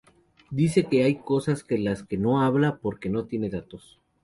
[0.49, 3.99] Dice que hay cosas de las que no habla porque no tiene datos.